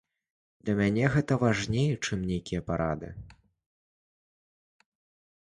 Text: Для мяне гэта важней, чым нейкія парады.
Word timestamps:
Для 0.69 0.73
мяне 0.79 1.05
гэта 1.15 1.33
важней, 1.43 1.89
чым 2.05 2.19
нейкія 2.31 2.61
парады. 2.71 3.11